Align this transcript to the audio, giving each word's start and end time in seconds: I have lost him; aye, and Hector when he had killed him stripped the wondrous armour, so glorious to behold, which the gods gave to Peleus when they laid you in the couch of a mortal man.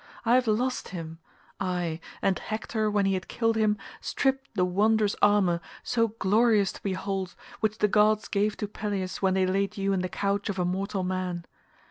I 0.25 0.33
have 0.33 0.47
lost 0.47 0.87
him; 0.87 1.19
aye, 1.59 1.99
and 2.23 2.39
Hector 2.39 2.89
when 2.89 3.05
he 3.05 3.13
had 3.13 3.27
killed 3.27 3.55
him 3.55 3.77
stripped 4.01 4.49
the 4.55 4.65
wondrous 4.65 5.15
armour, 5.21 5.61
so 5.83 6.07
glorious 6.07 6.71
to 6.71 6.81
behold, 6.81 7.35
which 7.59 7.77
the 7.77 7.87
gods 7.87 8.27
gave 8.27 8.57
to 8.57 8.67
Peleus 8.67 9.21
when 9.21 9.35
they 9.35 9.45
laid 9.45 9.77
you 9.77 9.93
in 9.93 9.99
the 10.01 10.09
couch 10.09 10.49
of 10.49 10.57
a 10.57 10.65
mortal 10.65 11.03
man. 11.03 11.45